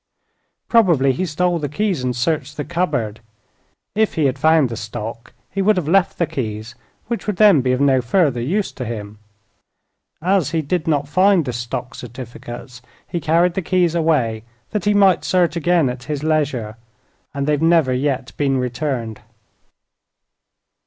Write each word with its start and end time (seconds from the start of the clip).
"Probably 0.67 1.11
he 1.11 1.27
stole 1.27 1.59
the 1.59 1.69
keys 1.69 2.03
and 2.03 2.15
searched 2.15 2.57
the 2.57 2.63
cupboard; 2.65 3.19
if 3.93 4.15
he 4.15 4.25
had 4.25 4.39
found 4.39 4.69
the 4.69 4.75
stock 4.75 5.31
he 5.51 5.61
would 5.61 5.77
have 5.77 5.87
left 5.87 6.17
the 6.17 6.25
keys, 6.25 6.73
which 7.05 7.27
would 7.27 7.35
then 7.35 7.61
be 7.61 7.71
of 7.71 7.79
no 7.79 8.01
further 8.01 8.41
use 8.41 8.71
to 8.71 8.83
him. 8.83 9.19
As 10.19 10.49
he 10.49 10.63
did 10.63 10.87
not 10.87 11.07
find 11.07 11.45
the 11.45 11.53
stock 11.53 11.93
certificates, 11.93 12.81
he 13.07 13.19
carried 13.19 13.53
the 13.53 13.61
keys 13.61 13.93
away, 13.93 14.43
that 14.71 14.85
he 14.85 14.95
might 14.95 15.23
search 15.23 15.55
again 15.55 15.87
at 15.87 16.01
his 16.05 16.23
leisure. 16.23 16.77
And 17.35 17.45
they've 17.45 17.61
never 17.61 17.93
yet 17.93 18.35
been 18.37 18.57
returned." 18.57 19.21